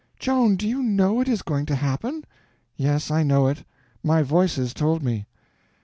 [0.17, 2.25] "Joan, do you know it is going to happen?"
[2.75, 3.63] "Yes, I know it.
[4.01, 5.27] My Voices told me."